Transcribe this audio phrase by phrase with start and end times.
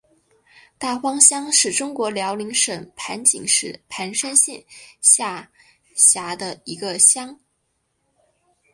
[0.79, 4.65] 大荒乡是中国辽宁省盘锦市盘山县
[4.99, 5.51] 下
[5.95, 7.39] 辖的一个乡。